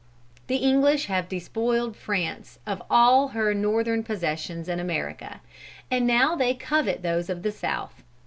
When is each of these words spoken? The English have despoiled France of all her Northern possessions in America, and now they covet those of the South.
The 0.47 0.55
English 0.55 1.05
have 1.05 1.29
despoiled 1.29 1.95
France 1.95 2.57
of 2.65 2.81
all 2.89 3.27
her 3.27 3.53
Northern 3.53 4.01
possessions 4.03 4.67
in 4.67 4.79
America, 4.79 5.41
and 5.91 6.07
now 6.07 6.35
they 6.35 6.55
covet 6.55 7.03
those 7.03 7.29
of 7.29 7.43
the 7.43 7.51
South. 7.51 8.01